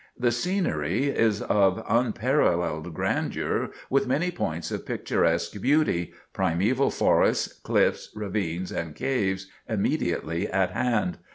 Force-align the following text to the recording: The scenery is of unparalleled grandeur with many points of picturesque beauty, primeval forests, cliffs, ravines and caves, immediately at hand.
The 0.17 0.31
scenery 0.31 1.09
is 1.09 1.43
of 1.43 1.85
unparalleled 1.87 2.91
grandeur 2.91 3.69
with 3.87 4.07
many 4.07 4.31
points 4.31 4.71
of 4.71 4.83
picturesque 4.83 5.61
beauty, 5.61 6.11
primeval 6.33 6.89
forests, 6.89 7.53
cliffs, 7.59 8.09
ravines 8.15 8.71
and 8.71 8.95
caves, 8.95 9.45
immediately 9.69 10.47
at 10.47 10.71
hand. 10.71 11.19